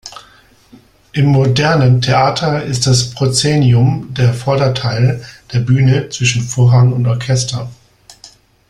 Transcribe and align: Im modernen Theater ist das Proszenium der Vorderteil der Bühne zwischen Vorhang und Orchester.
Im 1.13 1.25
modernen 1.27 2.01
Theater 2.01 2.63
ist 2.63 2.87
das 2.87 3.11
Proszenium 3.11 4.11
der 4.15 4.33
Vorderteil 4.33 5.23
der 5.53 5.59
Bühne 5.59 6.09
zwischen 6.09 6.41
Vorhang 6.41 6.91
und 6.91 7.05
Orchester. 7.05 7.69